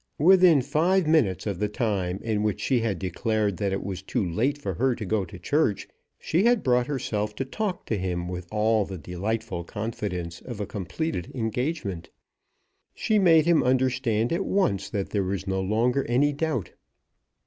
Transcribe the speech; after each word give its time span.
Within 0.17 0.63
five 0.63 1.05
minutes 1.05 1.45
of 1.45 1.59
the 1.59 1.67
time 1.69 2.17
in 2.23 2.41
which 2.41 2.59
she 2.59 2.79
had 2.79 2.97
declared 2.97 3.57
that 3.57 3.71
it 3.71 3.83
was 3.83 4.01
too 4.01 4.25
late 4.27 4.57
for 4.57 4.73
her 4.73 4.95
to 4.95 5.05
go 5.05 5.25
to 5.25 5.37
church, 5.37 5.87
she 6.17 6.43
had 6.43 6.63
brought 6.63 6.87
herself 6.87 7.35
to 7.35 7.45
talk 7.45 7.85
to 7.85 7.99
him 7.99 8.27
with 8.27 8.47
all 8.51 8.83
the 8.83 8.97
delightful 8.97 9.63
confidence 9.63 10.41
of 10.41 10.59
a 10.59 10.65
completed 10.65 11.31
engagement. 11.35 12.09
She 12.95 13.19
made 13.19 13.45
him 13.45 13.61
understand 13.61 14.33
at 14.33 14.43
once 14.43 14.89
that 14.89 15.11
there 15.11 15.21
was 15.23 15.45
no 15.45 15.61
longer 15.61 16.03
any 16.05 16.33
doubt. 16.33 16.71